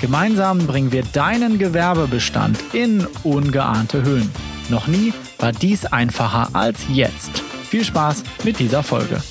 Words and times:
Gemeinsam 0.00 0.66
bringen 0.66 0.92
wir 0.92 1.02
deinen 1.02 1.58
Gewerbebestand 1.58 2.58
in 2.72 3.06
ungeahnte 3.22 4.02
Höhen. 4.02 4.30
Noch 4.70 4.86
nie 4.86 5.12
war 5.38 5.52
dies 5.52 5.84
einfacher 5.84 6.54
als 6.54 6.86
jetzt. 6.88 7.38
Viel 7.38 7.84
Spaß 7.84 8.24
mit 8.42 8.58
dieser 8.58 8.82
Folge. 8.82 9.22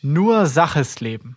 Nur 0.00 0.46
Saches 0.46 1.00
Leben. 1.00 1.36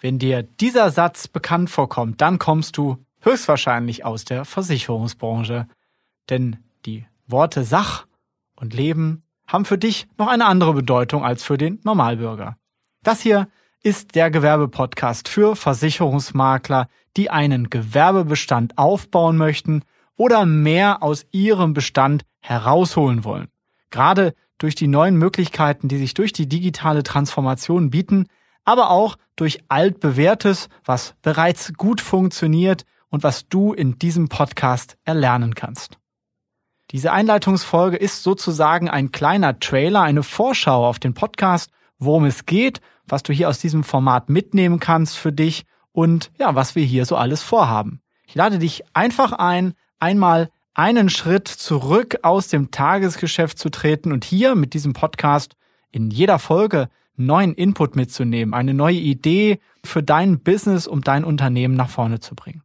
Wenn 0.00 0.20
dir 0.20 0.44
dieser 0.44 0.92
Satz 0.92 1.26
bekannt 1.26 1.70
vorkommt, 1.70 2.20
dann 2.20 2.38
kommst 2.38 2.76
du 2.76 3.04
höchstwahrscheinlich 3.20 4.04
aus 4.04 4.24
der 4.24 4.44
Versicherungsbranche. 4.44 5.66
Denn 6.28 6.58
die 6.86 7.04
Worte 7.26 7.64
Sach 7.64 8.06
und 8.54 8.74
Leben 8.74 9.24
haben 9.48 9.64
für 9.64 9.76
dich 9.76 10.06
noch 10.18 10.28
eine 10.28 10.46
andere 10.46 10.72
Bedeutung 10.72 11.24
als 11.24 11.42
für 11.42 11.58
den 11.58 11.80
Normalbürger. 11.82 12.56
Das 13.02 13.20
hier 13.20 13.48
ist 13.82 14.14
der 14.14 14.30
Gewerbepodcast 14.30 15.28
für 15.28 15.56
Versicherungsmakler, 15.56 16.88
die 17.16 17.30
einen 17.30 17.70
Gewerbebestand 17.70 18.76
aufbauen 18.76 19.36
möchten 19.36 19.82
oder 20.16 20.44
mehr 20.44 21.02
aus 21.02 21.26
ihrem 21.32 21.72
Bestand 21.72 22.24
herausholen 22.40 23.24
wollen. 23.24 23.48
Gerade 23.90 24.34
durch 24.58 24.74
die 24.74 24.86
neuen 24.86 25.16
Möglichkeiten, 25.16 25.88
die 25.88 25.96
sich 25.96 26.14
durch 26.14 26.32
die 26.32 26.48
digitale 26.48 27.02
Transformation 27.02 27.90
bieten, 27.90 28.26
aber 28.64 28.90
auch 28.90 29.16
durch 29.36 29.60
altbewährtes, 29.68 30.68
was 30.84 31.14
bereits 31.22 31.72
gut 31.74 32.02
funktioniert 32.02 32.84
und 33.08 33.22
was 33.22 33.48
du 33.48 33.72
in 33.72 33.98
diesem 33.98 34.28
Podcast 34.28 34.96
erlernen 35.04 35.54
kannst. 35.54 35.98
Diese 36.90 37.12
Einleitungsfolge 37.12 37.96
ist 37.96 38.22
sozusagen 38.22 38.90
ein 38.90 39.12
kleiner 39.12 39.58
Trailer, 39.58 40.02
eine 40.02 40.22
Vorschau 40.22 40.86
auf 40.86 40.98
den 40.98 41.14
Podcast, 41.14 41.70
worum 41.98 42.24
es 42.24 42.46
geht 42.46 42.80
was 43.12 43.22
du 43.22 43.32
hier 43.32 43.48
aus 43.48 43.58
diesem 43.58 43.84
Format 43.84 44.28
mitnehmen 44.28 44.80
kannst 44.80 45.16
für 45.16 45.32
dich 45.32 45.64
und 45.92 46.30
ja, 46.38 46.54
was 46.54 46.74
wir 46.74 46.84
hier 46.84 47.04
so 47.04 47.16
alles 47.16 47.42
vorhaben. 47.42 48.00
Ich 48.26 48.34
lade 48.34 48.58
dich 48.58 48.84
einfach 48.94 49.32
ein, 49.32 49.74
einmal 49.98 50.50
einen 50.74 51.10
Schritt 51.10 51.48
zurück 51.48 52.18
aus 52.22 52.48
dem 52.48 52.70
Tagesgeschäft 52.70 53.58
zu 53.58 53.70
treten 53.70 54.12
und 54.12 54.24
hier 54.24 54.54
mit 54.54 54.74
diesem 54.74 54.92
Podcast 54.92 55.56
in 55.90 56.10
jeder 56.10 56.38
Folge 56.38 56.88
neuen 57.16 57.54
Input 57.54 57.96
mitzunehmen, 57.96 58.54
eine 58.54 58.72
neue 58.72 58.96
Idee 58.96 59.60
für 59.84 60.02
dein 60.02 60.40
Business, 60.40 60.86
um 60.86 61.02
dein 61.02 61.24
Unternehmen 61.24 61.74
nach 61.74 61.90
vorne 61.90 62.20
zu 62.20 62.34
bringen. 62.34 62.62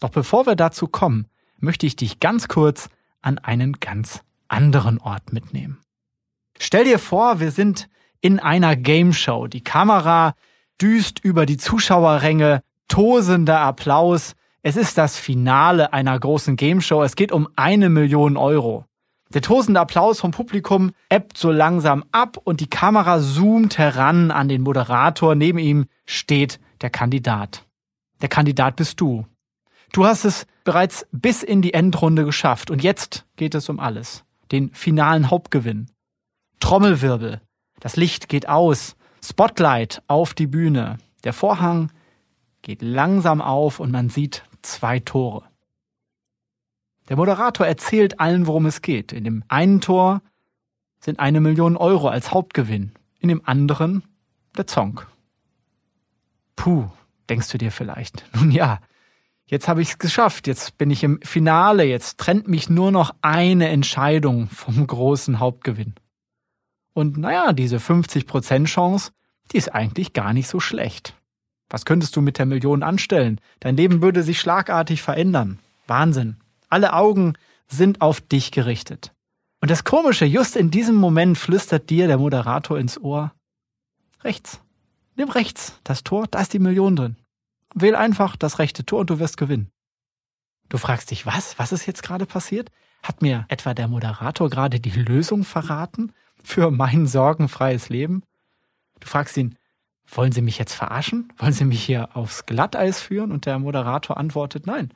Doch 0.00 0.10
bevor 0.10 0.46
wir 0.46 0.56
dazu 0.56 0.86
kommen, 0.86 1.26
möchte 1.58 1.86
ich 1.86 1.96
dich 1.96 2.20
ganz 2.20 2.48
kurz 2.48 2.88
an 3.22 3.38
einen 3.38 3.74
ganz 3.74 4.22
anderen 4.48 4.98
Ort 4.98 5.32
mitnehmen. 5.32 5.80
Stell 6.58 6.84
dir 6.84 6.98
vor, 6.98 7.40
wir 7.40 7.50
sind 7.50 7.88
in 8.20 8.38
einer 8.38 8.76
Game 8.76 9.12
Show. 9.12 9.46
Die 9.46 9.62
Kamera 9.62 10.34
düst 10.80 11.20
über 11.22 11.46
die 11.46 11.56
Zuschauerränge, 11.56 12.62
tosender 12.88 13.60
Applaus. 13.60 14.34
Es 14.62 14.76
ist 14.76 14.98
das 14.98 15.18
Finale 15.18 15.92
einer 15.92 16.18
großen 16.18 16.56
Game 16.56 16.80
Show. 16.80 17.02
Es 17.02 17.16
geht 17.16 17.32
um 17.32 17.48
eine 17.56 17.88
Million 17.88 18.36
Euro. 18.36 18.84
Der 19.34 19.42
tosende 19.42 19.80
Applaus 19.80 20.20
vom 20.20 20.30
Publikum 20.30 20.92
ebbt 21.08 21.36
so 21.36 21.50
langsam 21.50 22.04
ab 22.12 22.38
und 22.44 22.60
die 22.60 22.70
Kamera 22.70 23.20
zoomt 23.20 23.76
heran 23.76 24.30
an 24.30 24.48
den 24.48 24.62
Moderator. 24.62 25.34
Neben 25.34 25.58
ihm 25.58 25.86
steht 26.04 26.60
der 26.80 26.90
Kandidat. 26.90 27.64
Der 28.22 28.28
Kandidat 28.28 28.76
bist 28.76 29.00
du. 29.00 29.26
Du 29.92 30.04
hast 30.04 30.24
es 30.24 30.46
bereits 30.64 31.06
bis 31.12 31.42
in 31.42 31.62
die 31.62 31.74
Endrunde 31.74 32.24
geschafft 32.24 32.70
und 32.70 32.82
jetzt 32.82 33.24
geht 33.36 33.54
es 33.54 33.68
um 33.68 33.80
alles. 33.80 34.24
Den 34.52 34.72
finalen 34.72 35.30
Hauptgewinn. 35.30 35.90
Trommelwirbel. 36.60 37.40
Das 37.80 37.96
Licht 37.96 38.28
geht 38.28 38.48
aus. 38.48 38.96
Spotlight 39.22 40.02
auf 40.06 40.34
die 40.34 40.46
Bühne. 40.46 40.98
Der 41.24 41.32
Vorhang 41.32 41.92
geht 42.62 42.82
langsam 42.82 43.40
auf 43.40 43.80
und 43.80 43.90
man 43.90 44.08
sieht 44.08 44.44
zwei 44.62 44.98
Tore. 45.00 45.44
Der 47.08 47.16
Moderator 47.16 47.66
erzählt 47.66 48.18
allen, 48.20 48.46
worum 48.46 48.66
es 48.66 48.82
geht. 48.82 49.12
In 49.12 49.24
dem 49.24 49.44
einen 49.48 49.80
Tor 49.80 50.22
sind 51.00 51.20
eine 51.20 51.40
Million 51.40 51.76
Euro 51.76 52.08
als 52.08 52.32
Hauptgewinn. 52.32 52.92
In 53.20 53.28
dem 53.28 53.42
anderen 53.44 54.02
der 54.56 54.66
Zong. 54.66 55.02
Puh, 56.56 56.88
denkst 57.28 57.50
du 57.50 57.58
dir 57.58 57.70
vielleicht. 57.70 58.24
Nun 58.34 58.50
ja, 58.50 58.80
jetzt 59.46 59.68
habe 59.68 59.82
ich 59.82 59.90
es 59.90 59.98
geschafft. 59.98 60.46
Jetzt 60.46 60.78
bin 60.78 60.90
ich 60.90 61.04
im 61.04 61.20
Finale. 61.22 61.84
Jetzt 61.84 62.18
trennt 62.18 62.48
mich 62.48 62.68
nur 62.68 62.90
noch 62.90 63.14
eine 63.22 63.68
Entscheidung 63.68 64.48
vom 64.48 64.86
großen 64.86 65.38
Hauptgewinn. 65.38 65.94
Und 66.96 67.18
naja, 67.18 67.52
diese 67.52 67.76
50% 67.76 68.64
Chance, 68.64 69.12
die 69.52 69.58
ist 69.58 69.74
eigentlich 69.74 70.14
gar 70.14 70.32
nicht 70.32 70.48
so 70.48 70.60
schlecht. 70.60 71.12
Was 71.68 71.84
könntest 71.84 72.16
du 72.16 72.22
mit 72.22 72.38
der 72.38 72.46
Million 72.46 72.82
anstellen? 72.82 73.38
Dein 73.60 73.76
Leben 73.76 74.00
würde 74.00 74.22
sich 74.22 74.40
schlagartig 74.40 75.02
verändern. 75.02 75.58
Wahnsinn. 75.86 76.38
Alle 76.70 76.94
Augen 76.94 77.34
sind 77.68 78.00
auf 78.00 78.22
dich 78.22 78.50
gerichtet. 78.50 79.12
Und 79.60 79.70
das 79.70 79.84
Komische, 79.84 80.24
just 80.24 80.56
in 80.56 80.70
diesem 80.70 80.94
Moment 80.94 81.36
flüstert 81.36 81.90
dir 81.90 82.06
der 82.06 82.16
Moderator 82.16 82.78
ins 82.78 82.98
Ohr. 82.98 83.34
Rechts. 84.24 84.62
Nimm 85.16 85.28
rechts. 85.28 85.78
Das 85.84 86.02
Tor, 86.02 86.26
da 86.30 86.40
ist 86.40 86.54
die 86.54 86.58
Million 86.58 86.96
drin. 86.96 87.16
Wähl 87.74 87.94
einfach 87.94 88.36
das 88.36 88.58
rechte 88.58 88.86
Tor 88.86 89.00
und 89.00 89.10
du 89.10 89.18
wirst 89.18 89.36
gewinnen. 89.36 89.70
Du 90.70 90.78
fragst 90.78 91.10
dich, 91.10 91.26
was? 91.26 91.58
Was 91.58 91.72
ist 91.72 91.84
jetzt 91.84 92.02
gerade 92.02 92.24
passiert? 92.24 92.70
Hat 93.02 93.20
mir 93.20 93.44
etwa 93.48 93.74
der 93.74 93.86
Moderator 93.86 94.48
gerade 94.48 94.80
die 94.80 94.98
Lösung 94.98 95.44
verraten? 95.44 96.10
Für 96.46 96.70
mein 96.70 97.06
sorgenfreies 97.06 97.88
Leben? 97.88 98.22
Du 99.00 99.08
fragst 99.08 99.36
ihn, 99.36 99.56
wollen 100.06 100.32
Sie 100.32 100.42
mich 100.42 100.58
jetzt 100.58 100.74
verarschen? 100.74 101.32
Wollen 101.38 101.52
Sie 101.52 101.64
mich 101.64 101.84
hier 101.84 102.16
aufs 102.16 102.46
Glatteis 102.46 103.00
führen? 103.00 103.32
Und 103.32 103.46
der 103.46 103.58
Moderator 103.58 104.16
antwortet, 104.16 104.66
nein. 104.66 104.94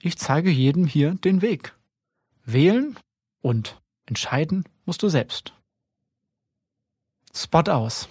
Ich 0.00 0.16
zeige 0.16 0.50
jedem 0.50 0.86
hier 0.86 1.14
den 1.14 1.42
Weg. 1.42 1.74
Wählen 2.44 2.96
und 3.42 3.80
entscheiden 4.06 4.64
musst 4.86 5.02
du 5.02 5.08
selbst. 5.08 5.52
Spot 7.34 7.70
aus. 7.70 8.08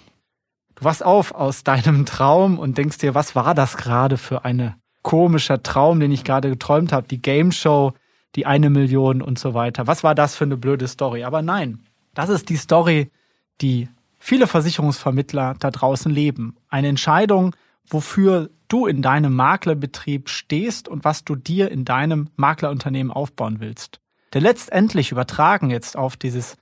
Du 0.74 0.84
wachst 0.84 1.02
auf 1.02 1.32
aus 1.32 1.64
deinem 1.64 2.04
Traum 2.04 2.58
und 2.58 2.76
denkst 2.76 2.98
dir, 2.98 3.14
was 3.14 3.34
war 3.34 3.54
das 3.54 3.78
gerade 3.78 4.18
für 4.18 4.44
ein 4.44 4.74
komischer 5.02 5.62
Traum, 5.62 5.98
den 5.98 6.12
ich 6.12 6.22
gerade 6.22 6.50
geträumt 6.50 6.92
habe? 6.92 7.08
Die 7.08 7.22
Game 7.22 7.50
Show, 7.50 7.94
die 8.36 8.44
eine 8.44 8.68
Million 8.68 9.22
und 9.22 9.38
so 9.38 9.54
weiter. 9.54 9.86
Was 9.86 10.04
war 10.04 10.14
das 10.14 10.36
für 10.36 10.44
eine 10.44 10.58
blöde 10.58 10.86
Story? 10.86 11.24
Aber 11.24 11.42
nein, 11.42 11.87
das 12.18 12.30
ist 12.30 12.48
die 12.48 12.56
Story, 12.56 13.12
die 13.60 13.88
viele 14.18 14.48
Versicherungsvermittler 14.48 15.54
da 15.60 15.70
draußen 15.70 16.10
leben. 16.10 16.56
Eine 16.68 16.88
Entscheidung, 16.88 17.54
wofür 17.86 18.50
du 18.66 18.86
in 18.86 19.02
deinem 19.02 19.36
Maklerbetrieb 19.36 20.28
stehst 20.28 20.88
und 20.88 21.04
was 21.04 21.22
du 21.22 21.36
dir 21.36 21.70
in 21.70 21.84
deinem 21.84 22.30
Maklerunternehmen 22.34 23.12
aufbauen 23.12 23.60
willst. 23.60 24.00
Denn 24.34 24.42
letztendlich 24.42 25.12
übertragen 25.12 25.70
jetzt 25.70 25.96
auf 25.96 26.16
dieses 26.16 26.56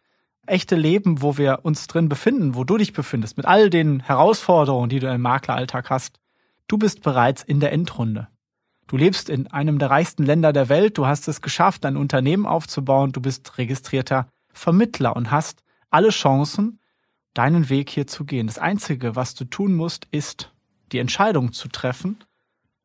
echte 0.45 0.77
Leben, 0.77 1.23
wo 1.23 1.39
wir 1.39 1.61
uns 1.63 1.87
drin 1.87 2.11
befinden, 2.11 2.55
wo 2.55 2.65
du 2.65 2.77
dich 2.77 2.93
befindest, 2.93 3.39
mit 3.39 3.47
all 3.47 3.71
den 3.71 4.01
Herausforderungen, 4.01 4.91
die 4.91 4.99
du 4.99 5.11
im 5.11 5.23
Makleralltag 5.23 5.89
hast. 5.89 6.21
Du 6.69 6.77
bist 6.77 7.03
bereits 7.03 7.43
in 7.43 7.61
der 7.61 7.73
Endrunde. 7.73 8.29
Du 8.89 8.99
lebst 8.99 9.31
in 9.31 9.47
einem 9.47 9.79
der 9.79 9.89
reichsten 9.89 10.23
Länder 10.23 10.53
der 10.53 10.69
Welt, 10.69 10.99
du 10.99 11.07
hast 11.07 11.29
es 11.29 11.41
geschafft, 11.41 11.87
ein 11.87 11.97
Unternehmen 11.97 12.45
aufzubauen, 12.45 13.13
du 13.13 13.23
bist 13.23 13.57
registrierter 13.57 14.29
Vermittler 14.57 15.17
und 15.17 15.31
hast 15.31 15.63
alle 15.91 16.11
Chancen, 16.11 16.81
deinen 17.35 17.69
Weg 17.69 17.91
hier 17.91 18.07
zu 18.07 18.25
gehen. 18.25 18.47
Das 18.47 18.59
Einzige, 18.59 19.15
was 19.15 19.35
du 19.35 19.45
tun 19.45 19.75
musst, 19.75 20.07
ist 20.11 20.53
die 20.93 20.99
Entscheidung 20.99 21.53
zu 21.53 21.69
treffen, 21.69 22.25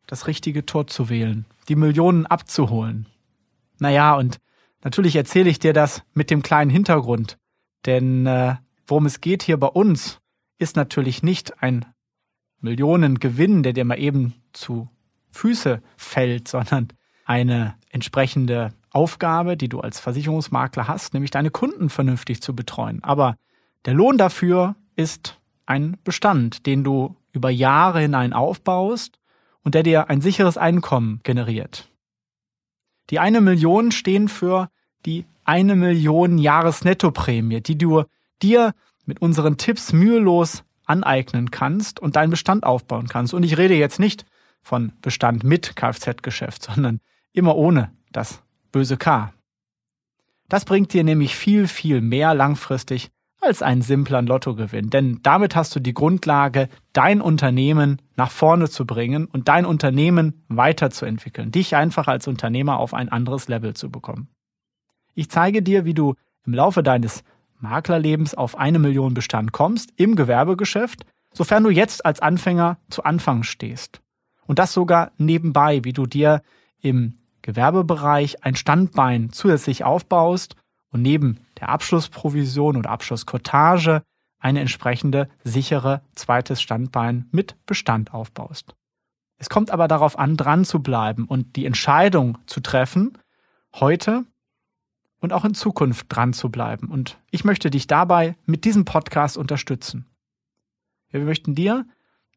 das 0.07 0.27
richtige 0.27 0.65
Tor 0.65 0.87
zu 0.87 1.09
wählen, 1.09 1.45
die 1.69 1.75
Millionen 1.75 2.25
abzuholen. 2.25 3.05
Naja, 3.79 4.15
und 4.15 4.39
natürlich 4.83 5.15
erzähle 5.15 5.49
ich 5.49 5.59
dir 5.59 5.73
das 5.73 6.03
mit 6.13 6.29
dem 6.29 6.41
kleinen 6.41 6.69
Hintergrund, 6.69 7.37
denn 7.85 8.25
äh, 8.25 8.55
worum 8.85 9.05
es 9.05 9.21
geht 9.21 9.43
hier 9.43 9.57
bei 9.57 9.67
uns, 9.67 10.19
ist 10.57 10.75
natürlich 10.75 11.23
nicht 11.23 11.63
ein 11.63 11.85
Millionengewinn, 12.59 13.63
der 13.63 13.73
dir 13.73 13.85
mal 13.85 13.99
eben 13.99 14.33
zu 14.53 14.89
Füße 15.31 15.81
fällt, 15.95 16.47
sondern 16.47 16.89
eine 17.25 17.75
entsprechende 17.89 18.73
Aufgabe, 18.91 19.57
die 19.57 19.69
du 19.69 19.79
als 19.79 19.99
Versicherungsmakler 19.99 20.87
hast, 20.87 21.13
nämlich 21.13 21.31
deine 21.31 21.49
Kunden 21.49 21.89
vernünftig 21.89 22.41
zu 22.41 22.55
betreuen. 22.55 23.03
Aber 23.03 23.35
der 23.85 23.93
Lohn 23.93 24.17
dafür 24.17 24.75
ist 24.95 25.39
ein 25.65 25.97
Bestand, 26.03 26.65
den 26.65 26.83
du 26.83 27.15
über 27.31 27.49
Jahre 27.49 28.01
hinein 28.01 28.33
aufbaust 28.33 29.19
und 29.63 29.75
der 29.75 29.83
dir 29.83 30.09
ein 30.09 30.21
sicheres 30.21 30.57
Einkommen 30.57 31.21
generiert. 31.23 31.89
Die 33.09 33.19
eine 33.19 33.41
Million 33.41 33.91
stehen 33.91 34.27
für 34.27 34.69
die 35.05 35.25
eine 35.43 35.75
Million 35.75 36.37
Jahresnettoprämie, 36.37 37.61
die 37.61 37.77
du 37.77 38.03
dir 38.41 38.73
mit 39.05 39.21
unseren 39.21 39.57
Tipps 39.57 39.93
mühelos 39.93 40.63
aneignen 40.85 41.51
kannst 41.51 41.99
und 41.99 42.15
deinen 42.15 42.29
Bestand 42.29 42.65
aufbauen 42.65 43.07
kannst. 43.07 43.33
Und 43.33 43.43
ich 43.43 43.57
rede 43.57 43.75
jetzt 43.75 43.99
nicht 43.99 44.25
von 44.61 44.93
Bestand 45.01 45.43
mit 45.43 45.75
Kfz-Geschäft, 45.75 46.63
sondern 46.63 46.99
immer 47.33 47.55
ohne 47.55 47.91
das 48.11 48.43
böse 48.71 48.97
K. 48.97 49.33
Das 50.49 50.65
bringt 50.65 50.93
dir 50.93 51.03
nämlich 51.03 51.35
viel, 51.35 51.67
viel 51.67 52.01
mehr 52.01 52.33
langfristig 52.33 53.09
als 53.41 53.63
einen 53.63 53.81
simplen 53.81 54.27
Lottogewinn. 54.27 54.89
Denn 54.89 55.19
damit 55.23 55.55
hast 55.55 55.75
du 55.75 55.79
die 55.79 55.93
Grundlage, 55.93 56.69
dein 56.93 57.21
Unternehmen 57.21 58.01
nach 58.15 58.29
vorne 58.29 58.69
zu 58.69 58.85
bringen 58.85 59.25
und 59.25 59.47
dein 59.47 59.65
Unternehmen 59.65 60.43
weiterzuentwickeln, 60.47 61.51
dich 61.51 61.75
einfach 61.75 62.07
als 62.07 62.27
Unternehmer 62.27 62.77
auf 62.77 62.93
ein 62.93 63.09
anderes 63.09 63.47
Level 63.47 63.73
zu 63.73 63.89
bekommen. 63.89 64.27
Ich 65.15 65.29
zeige 65.29 65.61
dir, 65.61 65.85
wie 65.85 65.93
du 65.93 66.15
im 66.45 66.53
Laufe 66.53 66.83
deines 66.83 67.23
Maklerlebens 67.59 68.35
auf 68.35 68.57
eine 68.57 68.79
Million 68.79 69.13
Bestand 69.13 69.51
kommst 69.51 69.91
im 69.95 70.15
Gewerbegeschäft, 70.15 71.05
sofern 71.33 71.63
du 71.63 71.69
jetzt 71.69 72.05
als 72.05 72.19
Anfänger 72.19 72.77
zu 72.89 73.03
Anfang 73.03 73.43
stehst. 73.43 74.01
Und 74.45 74.59
das 74.59 74.73
sogar 74.73 75.11
nebenbei, 75.17 75.83
wie 75.83 75.93
du 75.93 76.05
dir 76.05 76.41
im 76.81 77.17
Gewerbebereich 77.41 78.43
ein 78.43 78.55
Standbein 78.55 79.31
zusätzlich 79.31 79.83
aufbaust 79.83 80.55
und 80.91 81.01
neben 81.01 81.39
der 81.59 81.69
Abschlussprovision 81.69 82.77
oder 82.77 82.89
Abschlusskotage 82.89 84.03
eine 84.39 84.59
entsprechende 84.59 85.29
sichere 85.43 86.01
zweites 86.15 86.61
Standbein 86.61 87.27
mit 87.31 87.55
Bestand 87.65 88.13
aufbaust. 88.13 88.75
Es 89.37 89.49
kommt 89.49 89.71
aber 89.71 89.87
darauf 89.87 90.19
an, 90.19 90.37
dran 90.37 90.65
zu 90.65 90.81
bleiben 90.81 91.25
und 91.25 91.55
die 91.55 91.65
Entscheidung 91.65 92.37
zu 92.45 92.59
treffen, 92.59 93.17
heute 93.73 94.25
und 95.19 95.33
auch 95.33 95.45
in 95.45 95.53
Zukunft 95.53 96.07
dran 96.09 96.33
zu 96.33 96.49
bleiben. 96.49 96.87
Und 96.89 97.17
ich 97.31 97.43
möchte 97.43 97.69
dich 97.69 97.87
dabei 97.87 98.35
mit 98.45 98.65
diesem 98.65 98.85
Podcast 98.85 99.37
unterstützen. 99.37 100.05
Wir 101.09 101.21
möchten 101.21 101.55
dir 101.55 101.85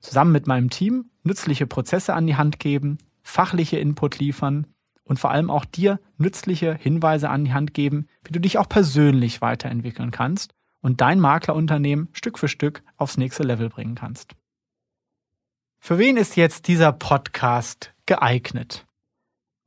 zusammen 0.00 0.32
mit 0.32 0.46
meinem 0.46 0.70
Team 0.70 1.10
nützliche 1.22 1.66
Prozesse 1.66 2.14
an 2.14 2.26
die 2.26 2.36
Hand 2.36 2.58
geben, 2.58 2.98
fachliche 3.22 3.78
Input 3.78 4.18
liefern 4.18 4.66
und 5.04 5.18
vor 5.18 5.30
allem 5.30 5.50
auch 5.50 5.64
dir 5.64 6.00
nützliche 6.16 6.74
Hinweise 6.74 7.30
an 7.30 7.44
die 7.44 7.52
Hand 7.52 7.74
geben, 7.74 8.08
wie 8.24 8.32
du 8.32 8.40
dich 8.40 8.58
auch 8.58 8.68
persönlich 8.68 9.40
weiterentwickeln 9.40 10.10
kannst 10.10 10.54
und 10.80 11.00
dein 11.00 11.20
Maklerunternehmen 11.20 12.08
Stück 12.12 12.38
für 12.38 12.48
Stück 12.48 12.82
aufs 12.96 13.16
nächste 13.16 13.42
Level 13.42 13.68
bringen 13.68 13.94
kannst. 13.94 14.32
Für 15.78 15.98
wen 15.98 16.16
ist 16.16 16.36
jetzt 16.36 16.68
dieser 16.68 16.92
Podcast 16.92 17.92
geeignet? 18.06 18.86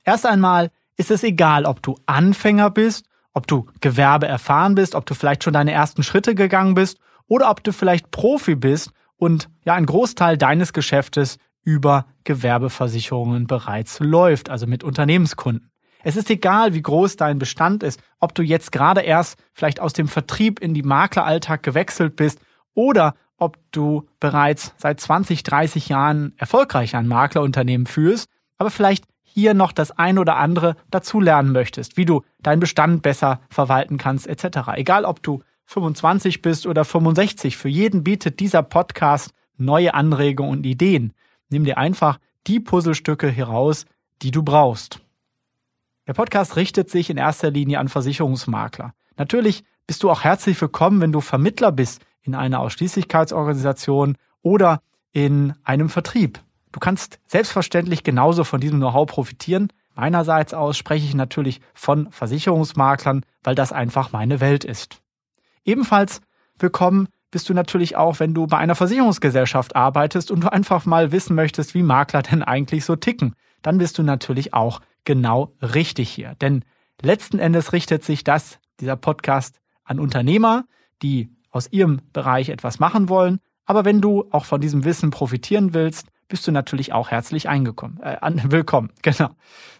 Erst 0.04 0.25
einmal 0.25 0.72
ist 0.95 1.12
es 1.12 1.24
egal, 1.24 1.66
ob 1.66 1.83
du 1.83 1.95
Anfänger 2.07 2.72
bist, 2.72 3.06
ob 3.33 3.45
du 3.45 3.68
Gewerbe 3.81 4.28
erfahren 4.28 4.74
bist, 4.74 4.95
ob 4.95 5.06
du 5.06 5.13
vielleicht 5.13 5.44
schon 5.44 5.54
deine 5.54 5.72
ersten 5.72 6.01
Schritte 6.01 6.33
gegangen 6.33 6.74
bist 6.74 7.00
oder 7.28 7.51
ob 7.51 7.63
du 7.63 7.72
vielleicht 7.72 8.10
Profi 8.10 8.56
bist 8.56 8.92
und 9.18 9.50
ja 9.63 9.75
ein 9.75 9.86
Großteil 9.86 10.38
deines 10.38 10.74
Geschäftes 10.74 11.38
über 11.68 12.06
Gewerbeversicherungen 12.24 13.46
bereits 13.46 14.00
läuft, 14.00 14.50
also 14.50 14.66
mit 14.68 14.86
Unternehmenskunden. 14.86 15.69
Es 16.02 16.16
ist 16.16 16.30
egal, 16.30 16.74
wie 16.74 16.81
groß 16.81 17.18
dein 17.18 17.40
Bestand 17.40 17.84
ist, 17.84 18.02
ob 18.22 18.34
du 18.34 18.42
jetzt 18.42 18.72
gerade 18.72 19.02
erst 19.02 19.38
vielleicht 19.52 19.81
aus 19.81 19.92
dem 19.92 20.08
Vertrieb 20.08 20.62
in 20.62 20.74
die 20.74 20.84
Makleralltag 20.84 21.64
gewechselt 21.64 22.16
bist 22.16 22.40
oder 22.74 23.16
ob 23.38 23.58
du 23.72 24.08
bereits 24.22 24.74
seit 24.78 25.02
20, 25.02 25.44
30 25.44 25.90
Jahren 25.90 26.31
erfolgreich 26.38 26.96
ein 26.96 27.06
Maklerunternehmen 27.06 27.86
führst, 27.86 28.30
aber 28.58 28.69
vielleicht 28.69 29.04
hier 29.24 29.54
noch 29.54 29.74
das 29.74 29.92
ein 29.92 30.19
oder 30.19 30.38
andere 30.38 30.78
dazulernen 30.90 31.52
möchtest, 31.52 31.98
wie 31.98 32.06
du 32.06 32.22
deinen 32.40 32.62
Bestand 32.62 33.02
besser 33.02 33.42
verwalten 33.50 33.98
kannst, 33.98 34.25
etc. 34.25 34.69
Egal, 34.75 35.04
ob 35.04 35.22
du 35.22 35.44
25 35.66 36.42
bist 36.42 36.66
oder 36.66 36.86
65, 36.86 37.58
für 37.58 37.68
jeden 37.68 38.06
bietet 38.06 38.40
dieser 38.40 38.64
Podcast 38.64 39.31
neue 39.58 39.94
Anregungen 39.94 40.52
und 40.54 40.66
Ideen. 40.66 41.12
Nimm 41.49 41.63
dir 41.63 41.77
einfach 41.77 42.19
die 42.45 42.59
Puzzlestücke 42.59 43.29
heraus, 43.29 43.85
die 44.21 44.31
du 44.31 44.44
brauchst. 44.44 44.99
Der 46.07 46.13
Podcast 46.13 46.55
richtet 46.55 46.89
sich 46.89 47.09
in 47.09 47.17
erster 47.17 47.51
Linie 47.51 47.79
an 47.79 47.89
Versicherungsmakler. 47.89 48.94
Natürlich 49.17 49.63
bist 49.85 50.03
du 50.03 50.09
auch 50.09 50.23
herzlich 50.23 50.59
willkommen, 50.59 51.01
wenn 51.01 51.11
du 51.11 51.21
Vermittler 51.21 51.71
bist 51.71 52.01
in 52.21 52.35
einer 52.35 52.59
Ausschließlichkeitsorganisation 52.59 54.17
oder 54.41 54.81
in 55.11 55.53
einem 55.63 55.89
Vertrieb. 55.89 56.39
Du 56.71 56.79
kannst 56.79 57.19
selbstverständlich 57.25 58.03
genauso 58.03 58.44
von 58.44 58.59
diesem 58.59 58.79
Know-how 58.79 59.07
profitieren. 59.07 59.71
Meinerseits 59.95 60.53
aus 60.53 60.77
spreche 60.77 61.05
ich 61.05 61.15
natürlich 61.15 61.61
von 61.73 62.11
Versicherungsmaklern, 62.11 63.25
weil 63.44 63.55
das 63.55 63.71
einfach 63.71 64.11
meine 64.11 64.39
Welt 64.39 64.63
ist. 64.63 65.01
Ebenfalls 65.63 66.21
willkommen 66.59 67.07
bist 67.31 67.50
du 67.50 67.53
natürlich 67.53 67.95
auch, 67.95 68.19
wenn 68.19 68.33
du 68.33 68.47
bei 68.47 68.57
einer 68.57 68.75
Versicherungsgesellschaft 68.75 69.75
arbeitest 69.75 70.31
und 70.31 70.44
du 70.44 70.51
einfach 70.51 70.85
mal 70.85 71.12
wissen 71.12 71.35
möchtest, 71.35 71.74
wie 71.74 71.83
Makler 71.83 72.21
denn 72.31 72.44
eigentlich 72.44 72.85
so 72.85 72.95
ticken. 72.95 73.35
Dann 73.62 73.77
bist 73.77 73.97
du 73.97 74.03
natürlich 74.03 74.53
auch 74.53 74.81
genau 75.03 75.53
richtig 75.62 76.09
hier. 76.09 76.35
Denn 76.41 76.63
letzten 77.01 77.39
Endes 77.39 77.74
richtet 77.74 78.03
sich 78.03 78.24
das, 78.24 78.59
dieser 78.79 78.95
Podcast, 78.95 79.59
an 79.83 80.00
Unternehmer, 80.00 80.65
die 81.01 81.29
aus 81.50 81.71
ihrem 81.71 82.01
Bereich 82.12 82.50
etwas 82.50 82.79
machen 82.79 83.09
wollen. 83.09 83.39
Aber 83.65 83.85
wenn 83.85 84.01
du 84.01 84.25
auch 84.31 84.45
von 84.45 84.62
diesem 84.62 84.83
Wissen 84.83 85.12
profitieren 85.12 85.73
willst, 85.73 86.07
bist 86.27 86.45
du 86.45 86.51
natürlich 86.51 86.91
auch 86.91 87.09
herzlich 87.09 87.47
eingekommen. 87.47 88.00
Äh, 88.01 88.18
an, 88.21 88.41
willkommen, 88.51 88.91
genau. 89.01 89.30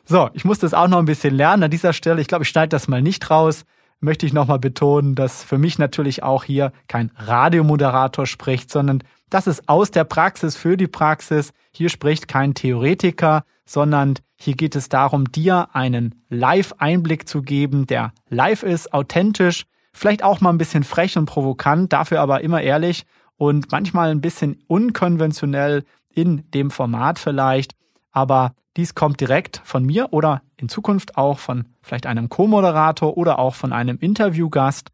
So, 0.06 0.30
ich 0.34 0.46
muss 0.46 0.60
das 0.60 0.74
auch 0.74 0.88
noch 0.88 1.00
ein 1.00 1.06
bisschen 1.06 1.36
lernen 1.36 1.64
an 1.64 1.72
dieser 1.72 1.94
Stelle. 1.94 2.22
Ich 2.22 2.28
glaube, 2.28 2.44
ich 2.44 2.50
schneide 2.50 2.70
das 2.70 2.88
mal 2.88 3.02
nicht 3.02 3.30
raus 3.30 3.66
möchte 4.00 4.26
ich 4.26 4.34
nochmal 4.34 4.60
betonen, 4.60 5.16
dass 5.16 5.44
für 5.44 5.58
mich 5.58 5.80
natürlich 5.80 6.24
auch 6.24 6.44
hier 6.44 6.72
kein 6.88 7.12
Radiomoderator 7.16 8.26
spricht, 8.26 8.72
sondern 8.72 9.04
das 9.30 9.48
ist 9.48 9.68
aus 9.68 9.92
der 9.92 10.04
Praxis 10.04 10.56
für 10.56 10.78
die 10.78 10.88
Praxis. 10.88 11.52
Hier 11.72 11.90
spricht 11.90 12.28
kein 12.28 12.54
Theoretiker, 12.54 13.44
sondern 13.66 14.16
hier 14.36 14.56
geht 14.56 14.76
es 14.76 14.88
darum, 14.90 15.32
dir 15.32 15.70
einen 15.74 16.24
Live-Einblick 16.30 17.28
zu 17.28 17.42
geben, 17.42 17.88
der 17.88 18.14
live 18.30 18.64
ist, 18.64 18.94
authentisch, 18.94 19.66
vielleicht 19.94 20.24
auch 20.24 20.42
mal 20.42 20.52
ein 20.52 20.60
bisschen 20.60 20.84
frech 20.84 21.18
und 21.18 21.26
provokant, 21.26 21.92
dafür 21.92 22.22
aber 22.22 22.42
immer 22.42 22.62
ehrlich 22.62 23.06
und 23.36 23.72
manchmal 23.72 24.12
ein 24.12 24.22
bisschen 24.22 24.64
unkonventionell 24.68 25.84
in 26.10 26.50
dem 26.52 26.72
Format 26.72 27.20
vielleicht, 27.20 27.74
aber 28.12 28.54
dies 28.78 28.96
kommt 28.96 29.20
direkt 29.20 29.62
von 29.66 29.84
mir 29.84 30.14
oder 30.14 30.44
in 30.56 30.70
Zukunft 30.70 31.18
auch 31.18 31.40
von 31.40 31.66
vielleicht 31.82 32.06
einem 32.06 32.30
Co-Moderator 32.30 33.18
oder 33.18 33.40
auch 33.40 33.56
von 33.56 33.74
einem 33.74 33.98
Interviewgast. 33.98 34.92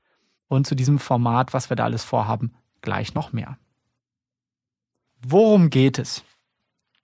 Und 0.48 0.66
zu 0.68 0.75
diesem 0.75 1.00
Format, 1.00 1.54
was 1.54 1.70
wir 1.70 1.75
da 1.75 1.84
alles 1.84 2.04
vorhaben, 2.04 2.54
gleich 2.82 3.13
noch 3.13 3.34
mehr. 3.34 3.58
Worum 5.22 5.70
geht 5.70 6.00
es? 6.00 6.24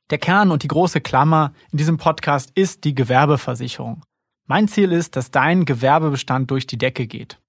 Der 0.10 0.18
Kern 0.18 0.52
und 0.52 0.64
die 0.64 0.68
große 0.68 1.02
Klammer 1.02 1.54
in 1.72 1.78
diesem 1.78 1.98
Podcast 1.98 2.52
ist 2.56 2.84
die 2.84 2.96
Gewerbeversicherung. 2.96 4.04
Mein 4.46 4.68
Ziel 4.68 4.92
ist, 4.92 5.16
dass 5.16 5.32
dein 5.32 5.66
Gewerbebestand 5.66 6.50
durch 6.50 6.66
die 6.66 6.78
Decke 6.78 7.08
geht. 7.08 7.40